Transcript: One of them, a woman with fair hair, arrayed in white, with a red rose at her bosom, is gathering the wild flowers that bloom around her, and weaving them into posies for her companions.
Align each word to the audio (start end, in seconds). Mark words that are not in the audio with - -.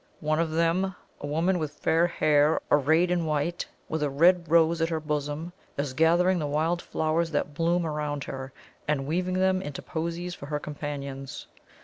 One 0.19 0.39
of 0.39 0.49
them, 0.49 0.95
a 1.19 1.27
woman 1.27 1.59
with 1.59 1.73
fair 1.77 2.07
hair, 2.07 2.59
arrayed 2.71 3.11
in 3.11 3.23
white, 3.27 3.67
with 3.87 4.01
a 4.01 4.09
red 4.09 4.49
rose 4.49 4.81
at 4.81 4.89
her 4.89 4.99
bosom, 4.99 5.53
is 5.77 5.93
gathering 5.93 6.39
the 6.39 6.47
wild 6.47 6.81
flowers 6.81 7.29
that 7.29 7.53
bloom 7.53 7.85
around 7.85 8.23
her, 8.23 8.51
and 8.87 9.05
weaving 9.05 9.35
them 9.35 9.61
into 9.61 9.83
posies 9.83 10.33
for 10.33 10.47
her 10.47 10.59
companions. 10.59 11.45